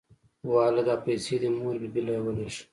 واله 0.51 0.81
دا 0.89 0.95
پيسې 1.05 1.35
دې 1.41 1.49
مور 1.57 1.75
بي 1.81 1.87
بي 1.93 2.01
له 2.07 2.13
ولېږه. 2.25 2.63